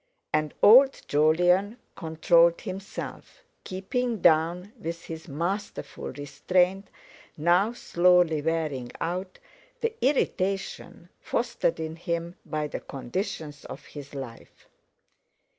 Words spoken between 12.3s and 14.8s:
by the conditions of his life.